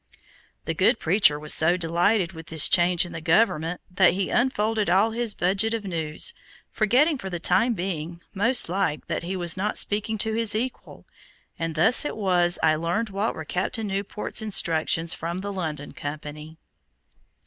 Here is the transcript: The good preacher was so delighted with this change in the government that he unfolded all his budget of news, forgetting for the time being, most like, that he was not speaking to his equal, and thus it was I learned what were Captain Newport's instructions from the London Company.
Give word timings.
The 0.65 0.73
good 0.73 0.97
preacher 0.97 1.39
was 1.39 1.53
so 1.53 1.77
delighted 1.77 2.31
with 2.31 2.47
this 2.47 2.67
change 2.67 3.05
in 3.05 3.11
the 3.11 3.21
government 3.21 3.81
that 3.91 4.13
he 4.13 4.31
unfolded 4.31 4.89
all 4.89 5.11
his 5.11 5.35
budget 5.35 5.75
of 5.75 5.83
news, 5.83 6.33
forgetting 6.71 7.19
for 7.19 7.29
the 7.29 7.39
time 7.39 7.75
being, 7.75 8.19
most 8.33 8.67
like, 8.67 9.05
that 9.05 9.21
he 9.21 9.35
was 9.35 9.55
not 9.55 9.77
speaking 9.77 10.17
to 10.17 10.33
his 10.33 10.55
equal, 10.55 11.05
and 11.59 11.75
thus 11.75 12.03
it 12.03 12.17
was 12.17 12.57
I 12.63 12.73
learned 12.77 13.11
what 13.11 13.35
were 13.35 13.45
Captain 13.45 13.85
Newport's 13.85 14.41
instructions 14.41 15.13
from 15.13 15.41
the 15.41 15.53
London 15.53 15.91
Company. 15.91 16.57